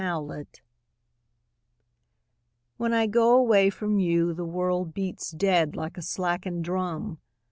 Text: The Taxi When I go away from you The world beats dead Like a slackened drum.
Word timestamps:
The 0.01 0.47
Taxi 0.47 0.63
When 2.77 2.91
I 2.91 3.05
go 3.05 3.35
away 3.37 3.69
from 3.69 3.99
you 3.99 4.33
The 4.33 4.45
world 4.47 4.95
beats 4.95 5.29
dead 5.29 5.75
Like 5.75 5.95
a 5.95 6.01
slackened 6.01 6.63
drum. 6.65 7.19